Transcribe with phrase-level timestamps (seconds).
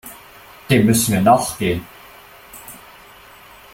[0.71, 1.85] Dem müssen wir nachgehen.